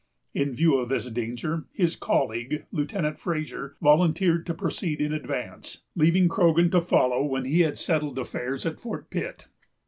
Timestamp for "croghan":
6.27-6.71